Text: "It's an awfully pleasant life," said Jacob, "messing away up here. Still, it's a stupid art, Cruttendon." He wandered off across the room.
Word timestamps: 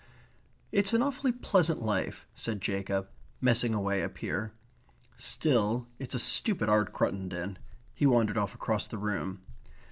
"It's 0.71 0.93
an 0.93 1.03
awfully 1.03 1.31
pleasant 1.31 1.79
life," 1.83 2.25
said 2.33 2.59
Jacob, 2.59 3.07
"messing 3.39 3.75
away 3.75 4.01
up 4.01 4.17
here. 4.17 4.51
Still, 5.15 5.85
it's 5.99 6.15
a 6.15 6.19
stupid 6.19 6.69
art, 6.69 6.91
Cruttendon." 6.91 7.57
He 7.93 8.07
wandered 8.07 8.35
off 8.39 8.55
across 8.55 8.87
the 8.87 8.97
room. 8.97 9.41